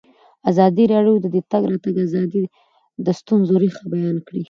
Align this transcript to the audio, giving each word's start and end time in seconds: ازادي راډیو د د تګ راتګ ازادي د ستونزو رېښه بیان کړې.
ازادي 0.49 0.85
راډیو 0.93 1.15
د 1.23 1.25
د 1.35 1.37
تګ 1.51 1.63
راتګ 1.71 1.95
ازادي 2.05 2.43
د 3.05 3.07
ستونزو 3.19 3.53
رېښه 3.63 3.83
بیان 3.93 4.17
کړې. 4.25 4.39